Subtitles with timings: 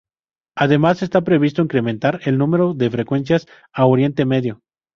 [0.57, 4.61] Además, está previsto incrementar el número de frecuencias a Oriente Medio.